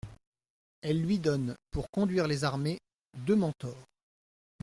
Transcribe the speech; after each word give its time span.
Elle 0.81 0.99
lui 0.99 1.19
donne, 1.19 1.55
pour 1.69 1.91
conduire 1.91 2.25
les 2.25 2.43
armées, 2.43 2.79
deux 3.19 3.35
mentors. 3.35 3.85